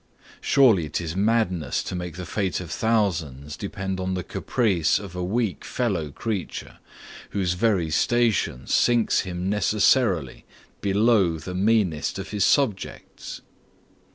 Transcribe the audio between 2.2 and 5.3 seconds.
fate of thousands depend on the caprice of a